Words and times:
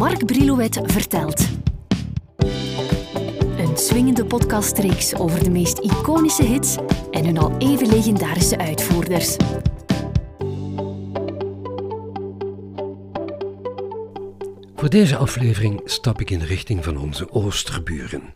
Mark 0.00 0.26
Brilouet 0.26 0.80
vertelt. 0.82 1.48
Een 3.58 3.76
swingende 3.76 4.24
podcastreeks 4.24 5.14
over 5.14 5.44
de 5.44 5.50
meest 5.50 5.78
iconische 5.78 6.42
hits 6.42 6.76
en 7.10 7.24
hun 7.24 7.38
al 7.38 7.56
even 7.58 7.88
legendarische 7.88 8.58
uitvoerders. 8.58 9.36
Voor 14.74 14.88
deze 14.88 15.16
aflevering 15.16 15.80
stap 15.84 16.20
ik 16.20 16.30
in 16.30 16.38
de 16.38 16.46
richting 16.46 16.84
van 16.84 16.96
onze 16.96 17.30
oosterburen. 17.30 18.34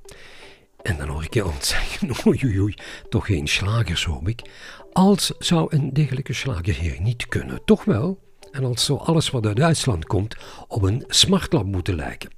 En 0.83 0.97
dan 0.97 1.09
hoor 1.09 1.25
ik 1.25 1.35
je 1.35 1.51
zeggen, 1.61 2.11
oei 2.27 2.61
oei 2.61 2.75
toch 3.09 3.27
geen 3.27 3.49
slagers 3.49 4.05
hoop 4.05 4.29
ik. 4.29 4.43
Als 4.93 5.33
zou 5.39 5.67
een 5.69 5.93
degelijke 5.93 6.33
slager 6.33 6.75
hier 6.75 7.01
niet 7.01 7.27
kunnen, 7.27 7.65
toch 7.65 7.85
wel? 7.85 8.23
En 8.55 8.65
als 8.65 8.85
zo 8.85 8.97
alles 8.97 9.31
wat 9.31 9.47
uit 9.47 9.57
Duitsland 9.57 10.05
komt 10.07 10.37
op 10.69 10.83
een 10.83 11.05
smartlap 11.07 11.65
moeten 11.65 11.95
lijken. 11.95 12.31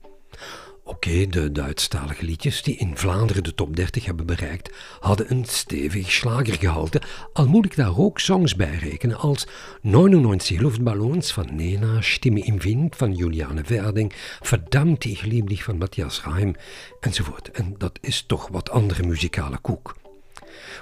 Oké, 0.84 1.26
de 1.26 1.52
Duitsstalige 1.52 2.24
liedjes 2.24 2.62
die 2.62 2.76
in 2.76 2.96
Vlaanderen 2.96 3.42
de 3.42 3.54
top 3.54 3.76
30 3.76 4.04
hebben 4.04 4.26
bereikt, 4.26 4.74
hadden 5.00 5.30
een 5.30 5.44
stevig 5.44 6.12
slagergehalte, 6.12 7.02
al 7.32 7.46
moet 7.46 7.64
ik 7.64 7.76
daar 7.76 7.98
ook 7.98 8.18
songs 8.18 8.54
bij 8.54 8.76
rekenen 8.76 9.18
als 9.18 9.46
99 9.82 10.60
Luftballons 10.60 11.32
van 11.32 11.54
Nena, 11.54 12.00
Stimme 12.00 12.40
im 12.40 12.60
Wind 12.60 12.96
van 12.96 13.14
Juliane 13.14 13.64
Verding, 13.64 14.12
Verdammt 14.40 15.04
ich 15.04 15.22
lieb 15.22 15.48
dich 15.48 15.64
van 15.64 15.78
Matthias 15.78 16.24
Reim, 16.24 16.54
enzovoort. 17.00 17.50
En 17.50 17.74
dat 17.78 17.98
is 18.00 18.24
toch 18.26 18.48
wat 18.48 18.70
andere 18.70 19.02
muzikale 19.02 19.58
koek. 19.58 20.05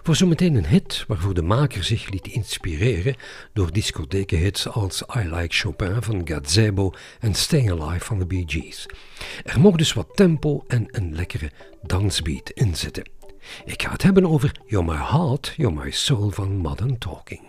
Voor 0.03 0.17
zometeen 0.17 0.55
een 0.55 0.67
hit 0.67 1.05
waarvoor 1.09 1.35
de 1.35 1.43
maker 1.43 1.85
zich 1.85 2.11
liet 2.11 2.27
inspireren 2.27 3.17
door 3.53 3.73
discothekenhits 3.73 4.69
als 4.69 5.03
I 5.17 5.21
Like 5.21 5.55
Chopin 5.55 6.03
van 6.03 6.21
Gazebo 6.25 6.93
en 7.21 7.35
Staying 7.35 7.71
Alive 7.71 8.05
van 8.05 8.19
de 8.19 8.27
Bee 8.27 8.45
Gees. 8.47 8.87
Er 9.45 9.61
mocht 9.61 9.79
dus 9.79 9.93
wat 9.93 10.09
tempo 10.15 10.65
en 10.67 10.87
een 10.91 11.15
lekkere 11.15 11.51
dansbeat 11.83 12.51
in 12.51 12.77
zitten. 12.77 13.11
Ik 13.65 13.83
ga 13.83 13.91
het 13.91 14.03
hebben 14.03 14.27
over 14.27 14.53
You're 14.67 14.87
My 14.87 15.05
Heart, 15.05 15.55
You're 15.57 15.75
My 15.75 15.91
Soul 15.91 16.31
van 16.31 16.57
Modern 16.57 16.99
Talking. 16.99 17.41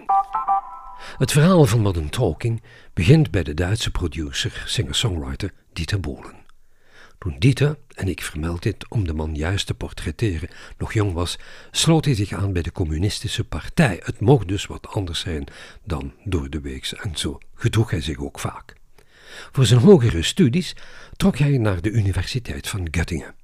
Het 1.18 1.32
verhaal 1.32 1.66
van 1.66 1.80
Modern 1.80 2.10
Talking 2.10 2.62
begint 2.94 3.32
bij 3.32 3.44
de 3.44 3.54
Duitse 3.54 3.92
producer, 3.92 4.64
singer-songwriter 4.66 5.52
Dieter 5.74 6.00
Bohlen. 6.00 6.45
Toen 7.26 7.36
Dieter, 7.40 7.78
en 7.96 8.08
ik 8.08 8.22
vermeld 8.22 8.64
dit 8.64 8.90
om 8.90 9.08
de 9.08 9.14
man 9.14 9.36
juist 9.36 9.66
te 9.66 9.74
portretteren, 9.74 10.50
nog 10.78 10.94
jong 10.94 11.14
was, 11.14 11.38
sloot 11.72 12.06
hij 12.06 12.16
zich 12.16 12.34
aan 12.34 12.54
bij 12.54 12.62
de 12.62 12.72
communistische 12.72 13.44
partij. 13.44 14.00
Het 14.04 14.20
mocht 14.20 14.48
dus 14.48 14.66
wat 14.66 14.88
anders 14.88 15.20
zijn 15.20 15.48
dan 15.84 16.14
door 16.24 16.50
de 16.50 16.62
weeks 16.62 16.94
en 16.94 17.18
zo 17.18 17.38
gedroeg 17.56 17.90
hij 17.90 18.02
zich 18.02 18.18
ook 18.18 18.40
vaak. 18.40 18.74
Voor 19.52 19.66
zijn 19.66 19.80
hogere 19.80 20.24
studies 20.24 20.76
trok 21.16 21.38
hij 21.38 21.58
naar 21.58 21.82
de 21.82 21.92
Universiteit 21.92 22.68
van 22.68 22.88
Göttingen. 22.92 23.36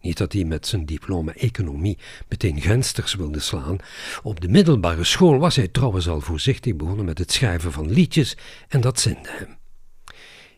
Niet 0.00 0.16
dat 0.16 0.32
hij 0.32 0.44
met 0.44 0.66
zijn 0.66 0.86
diploma 0.86 1.34
economie 1.34 1.98
meteen 2.28 2.60
gensters 2.60 3.14
wilde 3.14 3.40
slaan. 3.40 3.78
Op 4.22 4.40
de 4.40 4.48
middelbare 4.48 5.04
school 5.04 5.38
was 5.38 5.56
hij 5.56 5.68
trouwens 5.68 6.08
al 6.08 6.20
voorzichtig 6.20 6.76
begonnen 6.76 7.04
met 7.04 7.18
het 7.18 7.32
schrijven 7.32 7.72
van 7.72 7.92
liedjes 7.92 8.36
en 8.68 8.80
dat 8.80 9.00
zinde 9.00 9.28
hem. 9.30 9.55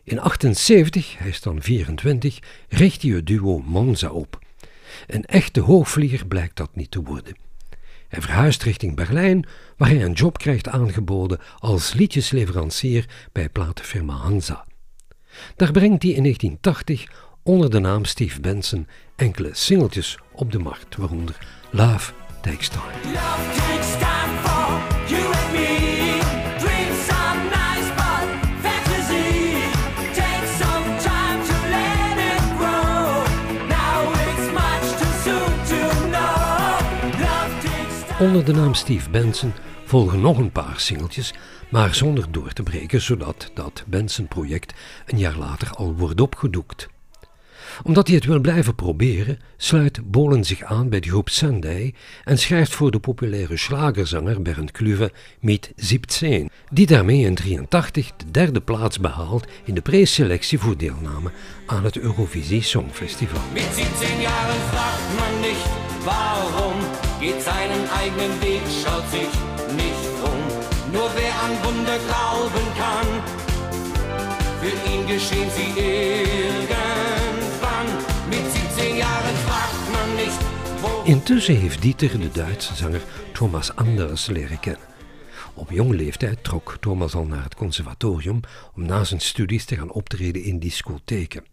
In 0.03 0.19
78, 0.19 1.17
hij 1.17 1.29
is 1.29 1.41
dan 1.41 1.61
24, 1.61 2.39
richt 2.69 3.01
hij 3.01 3.11
het 3.11 3.27
duo 3.27 3.59
Monza 3.59 4.09
op. 4.09 4.39
Een 5.07 5.25
echte 5.25 5.59
hoogvlieger 5.59 6.27
blijkt 6.27 6.57
dat 6.57 6.75
niet 6.75 6.91
te 6.91 7.01
worden. 7.01 7.35
Hij 8.07 8.21
verhuist 8.21 8.63
richting 8.63 8.95
Berlijn, 8.95 9.45
waar 9.77 9.89
hij 9.89 10.03
een 10.03 10.13
job 10.13 10.37
krijgt 10.37 10.67
aangeboden 10.67 11.39
als 11.59 11.93
liedjesleverancier 11.93 13.05
bij 13.31 13.49
platenfirma 13.49 14.13
Hansa. 14.13 14.65
Daar 15.55 15.71
brengt 15.71 16.03
hij 16.03 16.11
in 16.11 16.23
1980 16.23 17.07
onder 17.43 17.69
de 17.69 17.79
naam 17.79 18.05
Steve 18.05 18.41
Benson 18.41 18.87
enkele 19.15 19.49
singeltjes 19.53 20.17
op 20.31 20.51
de 20.51 20.59
markt, 20.59 20.95
waaronder 20.95 21.37
Love 21.69 22.13
Takes. 22.41 22.69
Love 22.69 23.55
takes 23.55 23.97
time 23.99 24.18
Onder 38.19 38.45
de 38.45 38.53
naam 38.53 38.73
Steve 38.73 39.09
Benson 39.09 39.53
volgen 39.85 40.21
nog 40.21 40.37
een 40.37 40.51
paar 40.51 40.79
singeltjes, 40.79 41.33
maar 41.69 41.95
zonder 41.95 42.31
door 42.31 42.53
te 42.53 42.63
breken, 42.63 43.01
zodat 43.01 43.51
dat 43.53 43.83
Benson-project 43.87 44.73
een 45.05 45.17
jaar 45.17 45.37
later 45.37 45.69
al 45.75 45.95
wordt 45.95 46.21
opgedoekt. 46.21 46.89
Omdat 47.83 48.07
hij 48.07 48.15
het 48.15 48.25
wil 48.25 48.39
blijven 48.39 48.75
proberen, 48.75 49.39
sluit 49.57 50.11
Bolen 50.11 50.43
zich 50.43 50.63
aan 50.63 50.89
bij 50.89 50.99
de 50.99 51.09
groep 51.09 51.29
Sunday 51.29 51.93
en 52.23 52.37
schrijft 52.37 52.73
voor 52.73 52.91
de 52.91 52.99
populaire 52.99 53.57
slagerzanger 53.57 54.41
Bernd 54.41 54.71
Kluwe 54.71 55.11
Meet 55.39 55.71
17, 55.75 56.49
die 56.71 56.87
daarmee 56.87 57.25
in 57.25 57.35
83 57.35 58.11
de 58.17 58.31
derde 58.31 58.61
plaats 58.61 58.99
behaalt 58.99 59.47
in 59.63 59.73
de 59.73 59.81
preselectie 59.81 60.59
voor 60.59 60.77
deelname 60.77 61.31
aan 61.65 61.83
het 61.83 61.97
Eurovisie 61.97 62.61
Songfestival. 62.61 63.41
Met 63.53 63.63
17 63.63 64.21
jaren 64.21 64.61
vraagt 64.69 65.17
man 65.17 65.41
niet 65.41 65.89
waarom 66.03 66.77
geht 67.19 67.41
seinen 67.43 67.83
eigenen 67.99 68.41
Weg, 68.41 68.61
schaut 68.83 69.07
sich 69.11 69.31
nicht 69.75 70.11
um. 70.23 70.41
Nur 70.91 71.09
wer 71.15 71.33
an 71.45 71.53
Wunder 71.63 71.97
glauben 72.07 72.65
kann, 72.81 73.07
für 74.61 74.91
ihn 74.91 75.05
geschehen 75.07 75.49
sie 75.55 75.69
irgendwann. 75.79 76.88
Intussen 81.09 81.55
heeft 81.55 81.81
Dieter 81.81 82.19
de 82.19 82.31
Duitse 82.31 82.75
zanger 82.75 83.01
Thomas 83.33 83.75
Anders 83.75 84.27
leren 84.27 84.59
kennen. 84.59 84.87
Op 85.53 85.71
jonge 85.71 85.95
leeftijd 85.95 86.43
trok 86.43 86.77
Thomas 86.79 87.13
al 87.15 87.25
naar 87.25 87.43
het 87.43 87.55
conservatorium 87.55 88.39
om 88.75 88.85
na 88.85 89.03
zijn 89.03 89.19
studies 89.19 89.65
te 89.65 89.75
gaan 89.75 89.91
optreden 89.91 90.43
in 90.43 90.59
discotheken. 90.59 91.45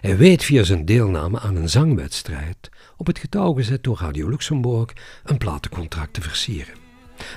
Hij 0.00 0.16
weet 0.16 0.44
via 0.44 0.62
zijn 0.62 0.84
deelname 0.84 1.40
aan 1.40 1.56
een 1.56 1.68
zangwedstrijd 1.68 2.70
op 2.96 3.06
het 3.06 3.18
getouw 3.18 3.52
gezet 3.52 3.82
door 3.82 3.98
Radio 4.00 4.28
Luxemburg 4.28 4.90
een 5.24 5.38
platencontract 5.38 6.12
te 6.12 6.20
versieren. 6.20 6.74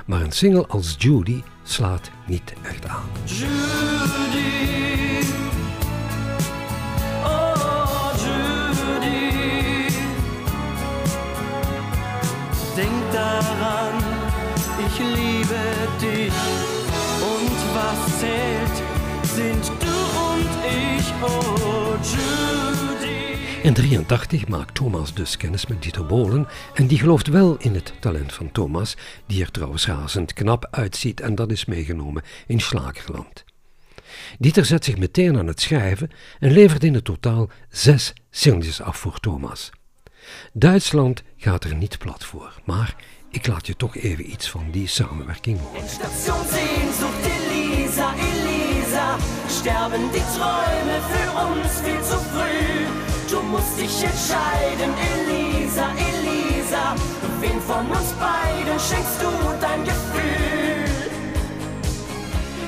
Maar 0.05 0.21
een 0.21 0.31
single 0.31 0.67
als 0.67 0.95
Judy 0.97 1.41
slaat 1.63 2.11
niet 2.27 2.53
echt 2.63 2.87
aan. 2.87 3.09
Judy, 3.25 5.06
daran, 13.11 13.95
ich 14.85 14.99
liebe 14.99 15.63
dich 16.01 16.39
und 17.33 17.59
was 17.75 18.19
zählt, 18.19 18.77
sind 19.23 19.65
du 19.81 19.97
und 20.31 20.51
ich, 20.65 21.07
oh. 21.21 21.57
In 23.67 23.73
1983 23.73 24.47
maakt 24.47 24.75
Thomas 24.75 25.13
dus 25.13 25.37
kennis 25.37 25.67
met 25.67 25.81
Dieter 25.81 26.05
Bolen 26.05 26.47
en 26.73 26.87
die 26.87 26.99
gelooft 26.99 27.27
wel 27.27 27.57
in 27.57 27.73
het 27.73 27.93
talent 27.99 28.33
van 28.33 28.51
Thomas, 28.51 28.97
die 29.25 29.41
er 29.41 29.51
trouwens 29.51 29.87
razend 29.87 30.33
knap 30.33 30.67
uitziet 30.71 31.21
en 31.21 31.35
dat 31.35 31.51
is 31.51 31.65
meegenomen 31.65 32.23
in 32.45 32.59
Slagerland. 32.59 33.45
Dieter 34.39 34.65
zet 34.65 34.85
zich 34.85 34.97
meteen 34.97 35.37
aan 35.37 35.47
het 35.47 35.61
schrijven 35.61 36.11
en 36.39 36.51
levert 36.51 36.83
in 36.83 36.93
het 36.93 37.03
totaal 37.03 37.49
zes 37.69 38.13
singles 38.29 38.81
af 38.81 38.97
voor 38.97 39.19
Thomas. 39.19 39.71
Duitsland 40.53 41.23
gaat 41.37 41.63
er 41.63 41.75
niet 41.75 41.97
plat 41.97 42.23
voor, 42.25 42.53
maar 42.65 42.95
ik 43.31 43.47
laat 43.47 43.67
je 43.67 43.75
toch 43.75 43.95
even 43.95 44.31
iets 44.31 44.49
van 44.49 44.71
die 44.71 44.87
samenwerking 44.87 45.59
horen. 45.59 45.89
Station 45.89 46.45
Sehnsucht, 46.45 47.25
Elisa, 47.37 48.13
Elisa, 48.13 49.15
sterben 49.49 50.11
die 50.11 50.25
Träume 50.35 50.97
für 51.11 51.29
uns 51.47 51.71
viel 51.83 52.03
zu 52.03 52.17
früh. 52.31 53.07
Du 53.29 53.41
musst 53.41 53.77
dich 53.77 54.03
entscheiden, 54.03 54.91
Elisa, 55.11 55.89
Elisa. 56.09 56.95
Wen 57.39 57.61
von 57.61 57.85
uns 57.87 58.11
beiden 58.19 58.79
schenkst 58.79 59.21
du 59.21 59.31
dein 59.59 59.83
Gefühl? 59.83 60.46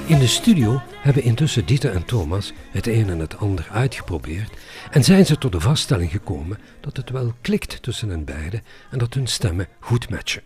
In 0.10 0.20
de 0.20 0.28
studio 0.28 0.82
hebben 0.98 1.24
intussen 1.24 1.66
Dieter 1.66 1.94
en 1.94 2.06
Thomas 2.06 2.54
het 2.72 2.88
een 2.88 3.10
en 3.10 3.20
het 3.20 3.38
ander 3.38 3.68
uitgeprobeerd 3.72 4.58
en 4.92 5.04
zijn 5.04 5.26
ze 5.26 5.38
tot 5.38 5.52
de 5.52 5.60
vaststelling 5.60 6.12
gekomen 6.12 6.60
dat 6.80 6.98
het 6.98 7.10
wel 7.10 7.34
klikt 7.42 7.82
tussen 7.82 8.10
hen 8.10 8.26
beiden 8.26 8.64
en 8.92 8.98
dat 8.98 9.14
hun 9.14 9.28
stemmen 9.28 9.68
goed 9.80 10.10
matchen. 10.10 10.42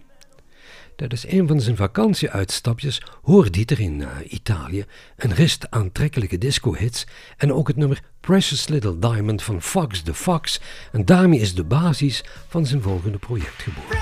Tijdens 0.95 1.27
een 1.27 1.48
van 1.48 1.62
zijn 1.62 1.75
vakantieuitstapjes 1.75 3.01
hoort 3.21 3.54
Dieter 3.54 3.80
in 3.80 4.00
uh, 4.00 4.07
Italië 4.27 4.86
een 5.18 5.33
rest 5.33 5.68
aantrekkelijke 5.69 6.38
disco-hits 6.38 7.06
en 7.38 7.54
ook 7.54 7.68
het 7.68 7.77
nummer 7.77 8.01
Precious 8.19 8.68
Little 8.68 9.00
Diamond 9.00 9.44
van 9.44 9.62
Fox 9.62 10.01
the 10.01 10.13
Fox. 10.13 10.59
En 10.92 11.06
daarmee 11.06 11.39
is 11.39 11.56
de 11.56 11.63
basis 11.63 12.24
van 12.48 12.66
zijn 12.66 12.81
volgende 12.81 13.18
project 13.18 13.62
geboren. 13.62 13.98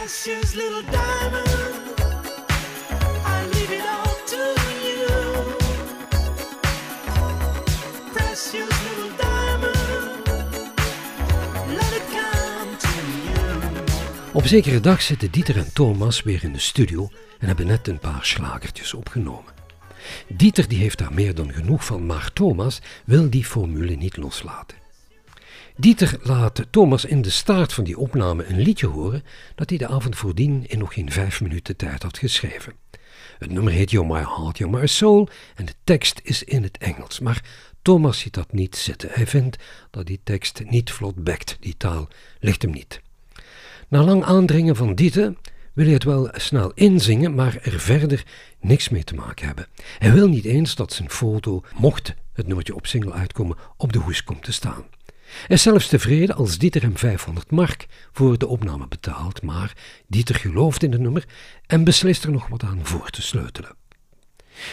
Op 14.34 14.48
zekere 14.48 14.80
dag 14.80 15.02
zitten 15.02 15.32
Dieter 15.32 15.58
en 15.58 15.74
Thomas 15.74 16.24
weer 16.24 16.44
in 16.44 16.54
de 16.54 16.60
studio 16.60 17.10
en 17.40 17.48
hebben 17.48 17.68
net 17.68 17.88
een 17.88 18.00
paar 18.00 18.26
slagertjes 18.26 18.94
opgenomen. 18.94 19.54
Dieter 20.28 20.68
die 20.68 20.80
heeft 20.80 20.98
daar 20.98 21.14
meer 21.14 21.36
dan 21.36 21.54
genoeg 21.54 21.86
van, 21.86 22.06
maar 22.06 22.34
Thomas 22.34 22.82
wil 23.06 23.30
die 23.30 23.46
formule 23.46 23.96
niet 23.96 24.18
loslaten. 24.18 24.78
Dieter 25.76 26.20
laat 26.22 26.66
Thomas 26.70 27.06
in 27.06 27.22
de 27.22 27.30
staart 27.30 27.74
van 27.74 27.84
die 27.84 27.98
opname 27.98 28.46
een 28.46 28.60
liedje 28.60 28.88
horen 28.88 29.24
dat 29.56 29.70
hij 29.70 29.78
de 29.78 29.88
avond 29.88 30.16
voordien 30.16 30.66
in 30.68 30.80
nog 30.80 30.94
geen 30.94 31.12
vijf 31.12 31.42
minuten 31.42 31.76
tijd 31.76 32.04
had 32.04 32.18
geschreven. 32.18 32.74
Het 33.40 33.52
nummer 33.52 33.74
heet 33.74 33.92
Your 33.92 34.08
My 34.08 34.20
Heart, 34.20 34.58
Your 34.58 34.78
My 34.78 34.88
Soul 34.88 35.30
en 35.56 35.66
de 35.66 35.74
tekst 35.84 36.20
is 36.24 36.44
in 36.44 36.64
het 36.64 36.78
Engels, 36.78 37.20
maar 37.20 37.44
Thomas 37.82 38.20
ziet 38.20 38.34
dat 38.34 38.54
niet 38.54 38.76
zitten. 38.76 39.10
Hij 39.12 39.28
vindt 39.28 39.58
dat 39.90 40.06
die 40.06 40.20
tekst 40.24 40.62
niet 40.66 40.92
vlot 40.92 41.24
bekt, 41.24 41.58
die 41.60 41.78
taal 41.78 42.08
ligt 42.40 42.62
hem 42.62 42.72
niet. 42.72 43.02
Na 43.88 44.04
lang 44.04 44.24
aandringen 44.24 44.76
van 44.76 44.96
Dieter 44.96 45.34
wil 45.74 45.86
hij 45.86 45.94
het 45.94 46.04
wel 46.04 46.30
snel 46.32 46.72
inzingen, 46.74 47.36
maar 47.36 47.58
er 47.62 47.80
verder 47.80 48.24
niks 48.60 48.90
mee 48.90 49.04
te 49.04 49.16
maken 49.16 49.46
hebben. 49.46 49.68
Hij 49.98 50.14
wil 50.14 50.28
niet 50.28 50.46
eens 50.46 50.76
dat 50.76 50.94
zijn 50.94 51.10
foto, 51.10 51.64
mocht 51.78 52.14
het 52.34 52.48
nummertje 52.48 52.76
op 52.76 52.88
single 52.88 53.14
uitkomen, 53.14 53.58
op 53.78 53.94
de 53.94 54.00
hoes 54.00 54.24
komt 54.24 54.44
te 54.44 54.52
staan. 54.52 54.86
Hij 55.32 55.56
is 55.56 55.62
zelfs 55.62 55.88
tevreden 55.88 56.36
als 56.36 56.58
Dieter 56.58 56.82
hem 56.82 56.98
500 56.98 57.52
mark 57.52 57.88
voor 58.12 58.38
de 58.38 58.48
opname 58.48 58.88
betaalt, 58.88 59.42
maar 59.42 59.74
Dieter 60.08 60.36
gelooft 60.36 60.84
in 60.84 60.92
het 60.92 61.02
nummer 61.02 61.26
en 61.68 61.84
beslist 61.84 62.24
er 62.24 62.32
nog 62.32 62.48
wat 62.48 62.64
aan 62.64 62.80
voor 62.84 63.10
te 63.10 63.22
sleutelen. 63.22 63.76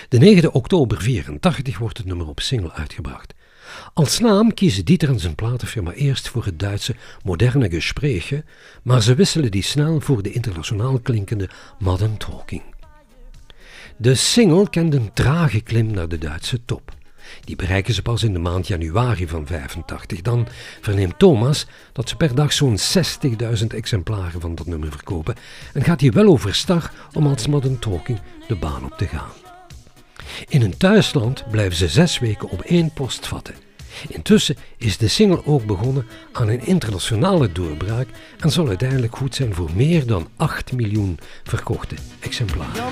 De 0.08 0.18
9 0.18 0.52
oktober 0.52 1.02
84 1.02 1.78
wordt 1.78 1.98
het 1.98 2.06
nummer 2.06 2.28
op 2.28 2.40
single 2.40 2.72
uitgebracht. 2.72 3.34
Als 3.94 4.18
naam 4.18 4.54
kiezen 4.54 4.84
Dieter 4.84 5.08
en 5.08 5.20
zijn 5.20 5.34
platenfirma 5.34 5.92
eerst 5.92 6.28
voor 6.28 6.44
het 6.44 6.58
Duitse 6.58 6.94
moderne 7.24 7.70
gesprechen, 7.70 8.44
maar 8.82 9.02
ze 9.02 9.14
wisselen 9.14 9.50
die 9.50 9.62
snel 9.62 10.00
voor 10.00 10.22
de 10.22 10.32
internationaal 10.32 10.98
klinkende 10.98 11.48
Modern 11.78 12.16
Talking. 12.16 12.62
De 13.96 14.14
single 14.14 14.70
kent 14.70 14.94
een 14.94 15.12
trage 15.12 15.60
klim 15.60 15.90
naar 15.90 16.08
de 16.08 16.18
Duitse 16.18 16.64
top. 16.64 16.96
Die 17.44 17.56
bereiken 17.56 17.94
ze 17.94 18.02
pas 18.02 18.22
in 18.22 18.32
de 18.32 18.38
maand 18.38 18.66
januari 18.66 19.28
van 19.28 19.46
85. 19.46 20.22
Dan 20.22 20.46
verneemt 20.80 21.18
Thomas 21.18 21.66
dat 21.92 22.08
ze 22.08 22.16
per 22.16 22.34
dag 22.34 22.52
zo'n 22.52 22.78
60.000 22.78 23.66
exemplaren 23.68 24.40
van 24.40 24.54
dat 24.54 24.66
nummer 24.66 24.90
verkopen 24.90 25.34
en 25.72 25.84
gaat 25.84 26.00
hij 26.00 26.12
wel 26.12 26.26
overstag 26.26 26.92
om 27.12 27.26
als 27.26 27.46
Modern 27.46 27.78
Talking 27.78 28.20
de 28.48 28.56
baan 28.56 28.84
op 28.84 28.96
te 28.96 29.06
gaan. 29.06 29.47
In 30.48 30.60
hun 30.60 30.76
thuisland 30.76 31.44
blijven 31.50 31.76
ze 31.76 31.88
zes 31.88 32.18
weken 32.18 32.48
op 32.50 32.60
één 32.60 32.90
post 32.92 33.26
vatten. 33.26 33.54
Intussen 34.08 34.56
is 34.76 34.96
de 34.96 35.08
single 35.08 35.46
ook 35.46 35.64
begonnen 35.66 36.06
aan 36.32 36.48
een 36.48 36.66
internationale 36.66 37.52
doorbraak 37.52 38.08
en 38.38 38.50
zal 38.50 38.68
uiteindelijk 38.68 39.16
goed 39.16 39.34
zijn 39.34 39.54
voor 39.54 39.70
meer 39.74 40.06
dan 40.06 40.28
8 40.36 40.72
miljoen 40.72 41.18
verkochte 41.44 41.94
exemplaren. 42.20 42.82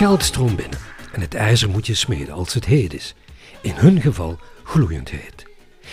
Geld 0.00 0.22
stroomt 0.22 0.56
binnen 0.56 0.78
en 1.12 1.20
het 1.20 1.34
ijzer 1.34 1.70
moet 1.70 1.86
je 1.86 1.94
smeden 1.94 2.34
als 2.34 2.54
het 2.54 2.64
heet 2.64 2.94
is. 2.94 3.14
In 3.62 3.74
hun 3.74 4.00
geval 4.00 4.38
gloeiend 4.64 5.10
heet. 5.10 5.44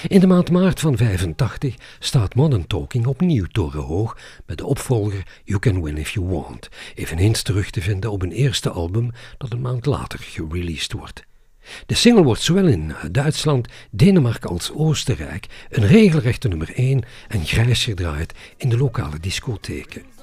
In 0.07 0.19
de 0.19 0.27
maand 0.27 0.51
maart 0.51 0.79
van 0.79 0.97
85 0.97 1.75
staat 1.99 2.35
Modern 2.35 2.67
Talking 2.67 3.05
opnieuw 3.05 3.45
torenhoog 3.45 4.17
met 4.45 4.57
de 4.57 4.65
opvolger 4.65 5.23
You 5.43 5.59
Can 5.59 5.83
Win 5.83 5.97
If 5.97 6.09
You 6.09 6.25
Want, 6.25 6.69
eveneens 6.95 7.41
terug 7.41 7.69
te 7.69 7.81
vinden 7.81 8.11
op 8.11 8.21
een 8.21 8.31
eerste 8.31 8.69
album 8.69 9.11
dat 9.37 9.51
een 9.51 9.61
maand 9.61 9.85
later 9.85 10.19
gereleased 10.19 10.91
wordt. 10.91 11.23
De 11.85 11.95
single 11.95 12.23
wordt 12.23 12.41
zowel 12.41 12.67
in 12.67 12.93
Duitsland, 13.11 13.67
Denemarken 13.91 14.49
als 14.49 14.71
Oostenrijk 14.71 15.67
een 15.69 15.87
regelrechte 15.87 16.47
nummer 16.47 16.71
1 16.75 17.03
en 17.27 17.45
grijs 17.45 17.83
gedraaid 17.83 18.33
in 18.57 18.69
de 18.69 18.77
lokale 18.77 19.19
discotheken. 19.19 20.16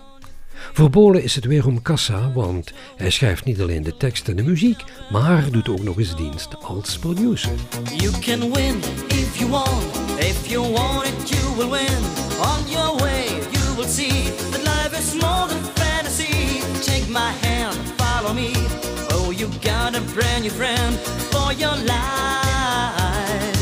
Voor 0.73 0.91
Bolen 0.91 1.23
is 1.23 1.35
het 1.35 1.45
weer 1.45 1.67
om 1.67 1.83
kassa, 1.83 2.33
want 2.33 2.73
hij 2.97 3.11
schrijft 3.11 3.45
niet 3.45 3.61
alleen 3.61 3.83
de 3.83 3.97
tekst 3.97 4.29
en 4.29 4.37
de 4.37 4.43
muziek, 4.43 4.85
maar 5.11 5.51
doet 5.51 5.69
ook 5.69 5.83
nog 5.83 5.99
eens 5.99 6.17
dienst 6.17 6.49
als 6.63 6.99
producer. 6.99 7.53
You 7.97 8.11
can 8.21 8.53
win 8.53 8.77
if 9.09 9.37
you 9.37 9.51
want, 9.51 9.83
if 10.19 10.47
you 10.47 10.73
want 10.73 11.07
it 11.07 11.29
you 11.29 11.57
will 11.57 11.71
win. 11.71 12.03
On 12.41 12.71
your 12.71 12.97
way 12.97 13.25
you 13.27 13.77
will 13.77 13.89
see 13.89 14.23
that 14.51 14.63
life 14.63 14.99
is 14.99 15.13
more 15.13 15.49
than 15.49 15.65
fantasy. 15.75 16.61
Take 16.83 17.09
my 17.09 17.33
hand, 17.49 17.77
follow 17.97 18.35
me. 18.35 18.53
Oh, 19.11 19.33
you 19.33 19.49
got 19.61 19.95
a 19.97 20.01
brand 20.15 20.43
new 20.43 20.51
friend 20.51 20.97
for 21.31 21.53
your 21.53 21.77
life. 21.77 23.54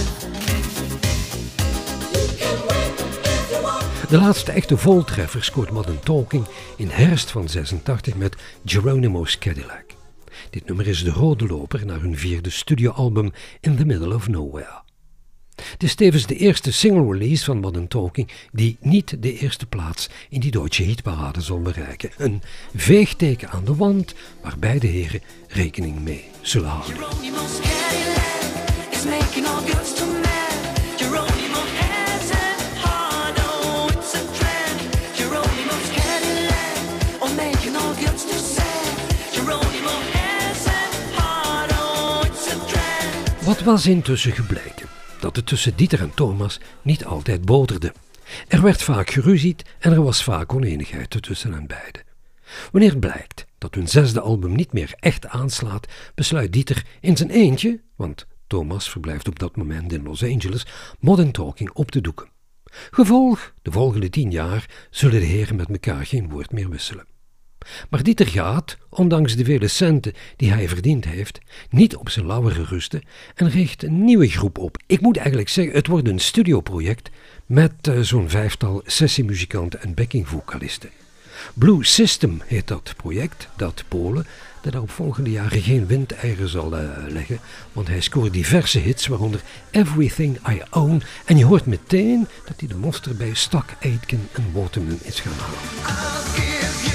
De 4.13 4.19
laatste 4.19 4.53
echte 4.53 4.77
voltreffer 4.77 5.45
scoort 5.45 5.71
Modern 5.71 6.01
Talking 6.01 6.45
in 6.77 6.89
herfst 6.89 7.31
van 7.31 7.49
86 7.49 8.15
met 8.15 8.37
Geronimo's 8.65 9.39
Cadillac. 9.39 9.85
Dit 10.51 10.67
nummer 10.67 10.87
is 10.87 11.05
de 11.05 11.11
rode 11.11 11.47
loper 11.47 11.87
naar 11.87 12.01
hun 12.01 12.19
vierde 12.19 12.51
studioalbum 12.51 13.33
In 13.61 13.77
the 13.77 13.85
Middle 13.85 14.15
of 14.15 14.29
Nowhere. 14.29 14.83
Het 15.55 15.83
is 15.83 15.95
tevens 15.95 16.27
de 16.27 16.37
eerste 16.37 16.73
single 16.73 17.13
release 17.13 17.45
van 17.45 17.59
Modern 17.59 17.89
Talking 17.89 18.31
die 18.51 18.77
niet 18.81 19.23
de 19.23 19.39
eerste 19.39 19.67
plaats 19.67 20.09
in 20.29 20.41
die 20.41 20.51
Duitse 20.51 20.83
hitparade 20.83 21.41
zal 21.41 21.61
bereiken. 21.61 22.11
Een 22.17 22.43
veegteken 22.75 23.51
aan 23.51 23.65
de 23.65 23.75
wand 23.75 24.15
waar 24.43 24.59
beide 24.59 24.87
heren 24.87 25.23
rekening 25.49 26.01
mee 26.01 26.25
zullen 26.41 26.69
houden. 26.69 26.97
Wat 43.45 43.63
was 43.63 43.87
intussen 43.87 44.33
gebleken? 44.33 44.89
Dat 45.21 45.37
het 45.37 45.47
tussen 45.47 45.77
Dieter 45.77 46.01
en 46.01 46.15
Thomas 46.15 46.61
niet 46.83 47.05
altijd 47.05 47.45
boterde. 47.45 47.93
Er 48.49 48.63
werd 48.63 48.83
vaak 48.83 49.11
geruzied 49.11 49.65
en 49.79 49.93
er 49.93 50.03
was 50.03 50.25
vaak 50.25 50.55
oneenigheid 50.55 51.23
tussen 51.23 51.53
hen 51.53 51.67
beiden. 51.67 52.03
Wanneer 52.73 52.99
blijkt 52.99 53.47
dat 53.59 53.75
hun 53.75 53.89
zesde 53.89 54.21
album 54.21 54.57
niet 54.57 54.73
meer 54.73 54.95
echt 54.99 55.27
aanslaat, 55.27 55.89
besluit 56.15 56.53
Dieter 56.53 56.85
in 57.01 57.17
zijn 57.17 57.31
eentje, 57.31 57.81
want 57.97 58.27
Thomas 58.47 58.91
verblijft 58.91 59.29
op 59.29 59.39
dat 59.39 59.57
moment 59.57 59.93
in 59.93 60.03
Los 60.03 60.23
Angeles, 60.23 60.67
Modern 61.01 61.33
Talking 61.33 61.71
op 61.71 61.91
te 61.91 62.01
doeken. 62.01 62.31
Gevolg, 62.91 63.53
de 63.63 63.73
volgende 63.73 64.11
tien 64.11 64.31
jaar 64.31 64.71
zullen 64.91 65.21
de 65.21 65.27
heren 65.27 65.57
met 65.57 65.69
elkaar 65.69 66.07
geen 66.07 66.29
woord 66.29 66.53
meer 66.53 66.69
wisselen. 66.69 67.12
Maar 67.91 68.03
Dieter 68.03 68.27
gaat, 68.27 68.77
ondanks 68.89 69.37
de 69.37 69.45
vele 69.45 69.69
centen 69.69 70.13
die 70.37 70.51
hij 70.51 70.69
verdiend 70.69 71.05
heeft, 71.05 71.41
niet 71.71 71.97
op 71.97 72.09
zijn 72.09 72.27
lauweren 72.27 72.65
rusten 72.65 73.03
en 73.35 73.51
richt 73.51 73.83
een 73.83 74.05
nieuwe 74.05 74.29
groep 74.29 74.59
op. 74.59 74.77
Ik 74.87 75.01
moet 75.01 75.17
eigenlijk 75.17 75.49
zeggen, 75.49 75.75
het 75.75 75.87
wordt 75.87 76.09
een 76.09 76.19
studioproject 76.19 77.11
met 77.47 77.73
uh, 77.89 78.01
zo'n 78.01 78.31
vijftal 78.31 78.83
sessiemuzikanten 78.87 79.83
en 79.83 79.95
backingvocalisten. 79.95 80.91
Blue 81.55 81.85
System 81.85 82.43
heet 82.47 82.69
dat 82.69 82.95
project, 82.97 83.49
dat 83.57 83.85
Polen, 83.89 84.27
dat 84.63 84.77
op 84.77 84.91
volgende 84.91 85.31
jaren 85.31 85.63
geen 85.63 85.87
windeieren 85.87 86.49
zal 86.49 86.79
uh, 86.79 86.89
leggen, 87.09 87.41
want 87.73 87.89
hij 87.89 88.01
scoort 88.01 88.33
diverse 88.33 88.79
hits, 88.79 89.07
waaronder 89.07 89.41
Everything 89.71 90.39
I 90.49 90.63
Own, 90.71 91.03
en 91.25 91.39
je 91.39 91.45
hoort 91.45 91.67
meteen 91.67 92.29
dat 92.47 92.55
hij 92.59 92.69
de 92.69 92.77
monster 92.77 93.17
bij 93.17 93.35
Stak, 93.35 93.71
Aitken 93.83 94.29
en 94.33 94.53
Waterman 94.53 94.99
is 95.03 95.21
gaan 95.21 95.33
halen. 95.39 96.92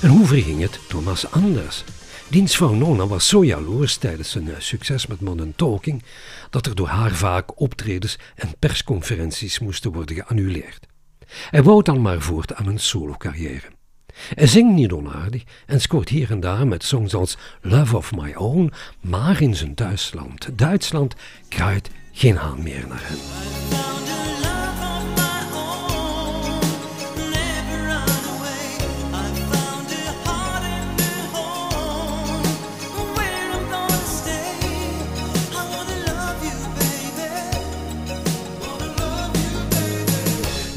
En 0.00 0.08
hoe 0.08 0.26
verging 0.26 0.60
het 0.60 0.80
Thomas 0.88 1.30
anders? 1.30 1.84
Dienstvrouw 2.28 2.74
Nona 2.74 3.06
was 3.06 3.28
zo 3.28 3.44
jaloers 3.44 3.96
tijdens 3.96 4.30
zijn 4.30 4.50
eh, 4.50 4.54
succes 4.58 5.06
met 5.06 5.20
Modern 5.20 5.52
Talking 5.56 6.02
dat 6.50 6.66
er 6.66 6.74
door 6.74 6.88
haar 6.88 7.10
vaak 7.10 7.60
optredens 7.60 8.18
en 8.34 8.54
persconferenties 8.58 9.58
moesten 9.58 9.92
worden 9.92 10.16
geannuleerd. 10.16 10.86
Hij 11.50 11.62
wou 11.62 11.82
dan 11.82 12.02
maar 12.02 12.20
voort 12.20 12.54
aan 12.54 12.66
een 12.66 12.78
solo-carrière. 12.78 13.66
Hij 14.34 14.46
zingt 14.46 14.74
niet 14.74 14.92
onaardig 14.92 15.42
en 15.66 15.80
scoort 15.80 16.08
hier 16.08 16.30
en 16.30 16.40
daar 16.40 16.66
met 16.66 16.84
songs 16.84 17.14
als 17.14 17.36
Love 17.60 17.96
of 17.96 18.12
My 18.12 18.34
Own, 18.34 18.72
maar 19.00 19.40
in 19.42 19.56
zijn 19.56 19.74
thuisland, 19.74 20.58
Duitsland, 20.58 21.14
kruidt 21.48 21.90
geen 22.12 22.36
haan 22.36 22.62
meer 22.62 22.86
naar 22.88 23.02
hen. 23.02 23.59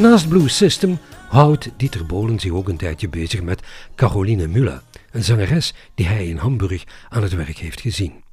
Naast 0.03 0.29
Blue 0.29 0.49
System 0.49 0.99
houdt 1.29 1.69
Dieter 1.77 2.05
Bolen 2.05 2.39
zich 2.39 2.51
ook 2.51 2.69
een 2.69 2.77
tijdje 2.77 3.09
bezig 3.09 3.41
met 3.41 3.61
Caroline 3.95 4.47
Müller, 4.47 4.81
een 5.11 5.23
zangeres 5.23 5.73
die 5.95 6.05
hij 6.05 6.27
in 6.27 6.37
Hamburg 6.37 6.83
aan 7.09 7.23
het 7.23 7.33
werk 7.33 7.57
heeft 7.57 7.81
gezien. 7.81 8.23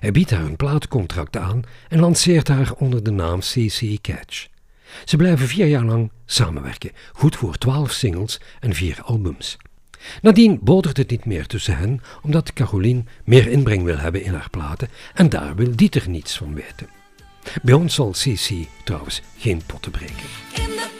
Hij 0.00 0.12
biedt 0.12 0.30
haar 0.30 0.44
een 0.44 0.56
plaatcontract 0.56 1.36
aan 1.36 1.62
en 1.88 2.00
lanceert 2.00 2.48
haar 2.48 2.72
onder 2.72 3.02
de 3.02 3.10
naam 3.10 3.40
CC 3.40 4.00
Catch. 4.00 4.46
Ze 5.04 5.16
blijven 5.16 5.48
vier 5.48 5.66
jaar 5.66 5.84
lang 5.84 6.10
samenwerken, 6.24 6.92
goed 7.12 7.36
voor 7.36 7.58
twaalf 7.58 7.92
singles 7.92 8.40
en 8.60 8.74
vier 8.74 9.02
albums. 9.02 9.56
Nadien 10.22 10.58
botert 10.62 10.96
het 10.96 11.10
niet 11.10 11.24
meer 11.24 11.46
tussen 11.46 11.76
hen, 11.76 12.00
omdat 12.22 12.52
Caroline 12.52 13.04
meer 13.24 13.48
inbreng 13.48 13.84
wil 13.84 13.98
hebben 13.98 14.22
in 14.22 14.32
haar 14.32 14.50
platen 14.50 14.88
en 15.14 15.28
daar 15.28 15.54
wil 15.54 15.76
Dieter 15.76 16.08
niets 16.08 16.36
van 16.36 16.54
weten. 16.54 16.88
Bij 17.62 17.74
ons 17.74 17.94
zal 17.94 18.10
CC 18.10 18.50
trouwens 18.84 19.22
geen 19.38 19.62
potten 19.66 19.90
breken. 19.90 20.95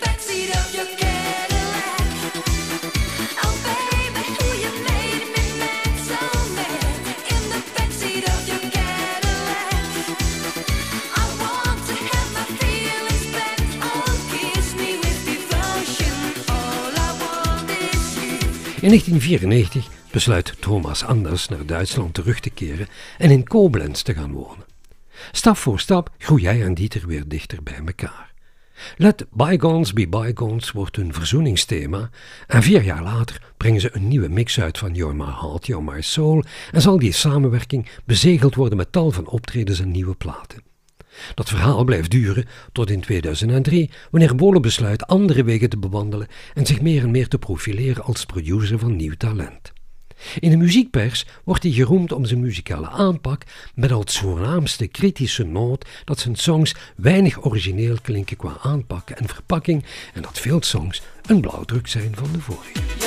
In 18.87 18.93
1994 18.93 19.89
besluit 20.11 20.55
Thomas 20.61 21.05
Anders 21.05 21.49
naar 21.49 21.67
Duitsland 21.67 22.15
terug 22.15 22.41
te 22.41 22.51
keren 22.51 22.89
en 23.19 23.31
in 23.31 23.45
Koblenz 23.45 24.03
te 24.03 24.15
gaan 24.15 24.33
wonen. 24.33 24.65
Stap 25.33 25.57
voor 25.57 25.81
stap 25.81 26.11
groei 26.19 26.45
hij 26.45 26.63
en 26.63 26.75
Dieter 26.75 27.07
weer 27.07 27.29
dichter 27.29 27.63
bij 27.63 27.81
elkaar. 27.87 28.33
Let 28.97 29.27
bygones 29.31 29.93
be 29.93 30.09
bygones 30.09 30.71
wordt 30.71 30.97
hun 30.97 31.15
verzoeningsthema 31.15 32.11
en 32.47 32.63
vier 32.63 32.83
jaar 32.83 33.03
later 33.03 33.55
brengen 33.57 33.81
ze 33.81 33.91
een 33.93 34.09
nieuwe 34.09 34.29
mix 34.29 34.61
uit 34.61 34.79
van 34.79 34.95
You're 34.95 35.15
My 35.15 35.33
Heart, 35.41 35.67
You're 35.67 35.93
My 35.93 36.03
Soul 36.03 36.45
en 36.73 36.83
zal 36.83 36.99
die 36.99 37.13
samenwerking 37.13 37.89
bezegeld 38.05 38.55
worden 38.55 38.77
met 38.77 38.93
tal 38.93 39.11
van 39.11 39.29
optredens 39.29 39.81
en 39.81 39.91
nieuwe 39.91 40.15
platen. 40.15 40.76
Dat 41.35 41.49
verhaal 41.49 41.85
blijft 41.85 42.11
duren 42.11 42.45
tot 42.73 42.91
in 42.91 43.01
2003, 43.01 43.91
wanneer 44.11 44.35
Bolo 44.35 44.61
besluit 44.61 45.07
andere 45.07 45.45
wegen 45.45 45.71
te 45.71 45.79
bewandelen 45.79 46.27
en 46.55 46.67
zich 46.67 46.81
meer 46.81 47.03
en 47.03 47.11
meer 47.11 47.29
te 47.29 47.39
profileren 47.39 48.05
als 48.05 48.25
producer 48.25 48.79
van 48.79 48.97
nieuw 48.97 49.15
talent. 49.17 49.75
In 50.39 50.51
de 50.51 50.57
muziekpers 50.57 51.27
wordt 51.45 51.63
hij 51.63 51.73
geroemd 51.73 52.13
om 52.13 52.25
zijn 52.25 52.41
muzikale 52.41 52.89
aanpak, 52.89 53.43
met 53.75 53.93
als 53.93 54.19
voornaamste 54.19 54.87
kritische 54.87 55.45
noot 55.45 55.89
dat 56.05 56.19
zijn 56.19 56.37
songs 56.37 56.75
weinig 56.97 57.45
origineel 57.45 57.97
klinken 58.03 58.37
qua 58.37 58.57
aanpak 58.63 59.11
en 59.11 59.29
verpakking 59.29 59.85
en 60.15 60.23
dat 60.23 60.39
veel 60.39 60.63
songs 60.63 61.03
een 61.27 61.41
blauwdruk 61.41 61.87
zijn 61.87 62.11
van 62.15 62.33
de 62.33 62.41
vorige. 62.41 63.06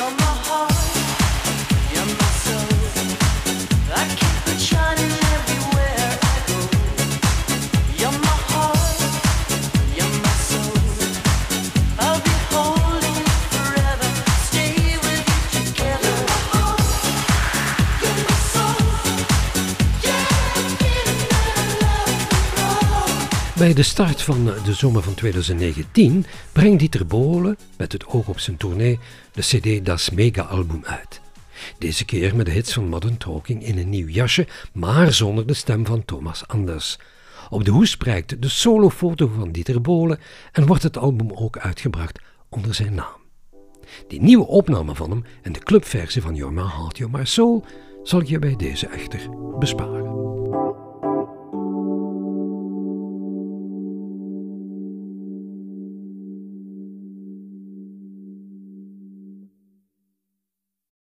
Bij 23.59 23.73
de 23.73 23.83
start 23.83 24.21
van 24.21 24.45
de 24.45 24.73
zomer 24.73 25.03
van 25.03 25.13
2019 25.13 26.25
brengt 26.51 26.79
Dieter 26.79 27.05
Bohlen, 27.05 27.57
met 27.77 27.91
het 27.91 28.07
oog 28.07 28.27
op 28.27 28.39
zijn 28.39 28.57
tournee, 28.57 28.99
de 29.31 29.41
CD 29.41 29.85
Das 29.85 30.09
Mega 30.09 30.41
Album 30.41 30.81
uit. 30.85 31.21
Deze 31.77 32.05
keer 32.05 32.35
met 32.35 32.45
de 32.45 32.51
hits 32.51 32.73
van 32.73 32.87
Modern 32.87 33.17
Talking 33.17 33.63
in 33.63 33.77
een 33.77 33.89
nieuw 33.89 34.07
jasje, 34.07 34.47
maar 34.73 35.13
zonder 35.13 35.47
de 35.47 35.53
stem 35.53 35.85
van 35.85 36.05
Thomas 36.05 36.47
Anders. 36.47 36.99
Op 37.49 37.65
de 37.65 37.71
hoes 37.71 37.97
prijkt 37.97 38.41
de 38.41 38.49
solofoto 38.49 39.27
van 39.27 39.51
Dieter 39.51 39.81
Bohlen 39.81 40.19
en 40.51 40.65
wordt 40.65 40.83
het 40.83 40.97
album 40.97 41.31
ook 41.31 41.57
uitgebracht 41.57 42.19
onder 42.49 42.73
zijn 42.73 42.93
naam. 42.93 43.17
Die 44.07 44.21
nieuwe 44.21 44.47
opname 44.47 44.95
van 44.95 45.09
hem 45.09 45.23
en 45.41 45.51
de 45.51 45.59
clubversie 45.59 46.21
van 46.21 46.35
Your 46.35 46.53
My 46.53 46.67
Heart, 46.75 46.97
Your 46.97 47.17
My 47.17 47.25
Soul 47.25 47.65
zal 48.03 48.19
ik 48.19 48.27
je 48.27 48.39
bij 48.39 48.55
deze 48.55 48.87
echter 48.87 49.29
besparen. 49.59 50.18